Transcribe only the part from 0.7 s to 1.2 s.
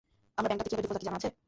কিভাবে ঢুকবো তা কি জানা